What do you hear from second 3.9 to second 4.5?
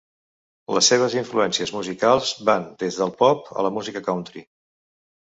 country.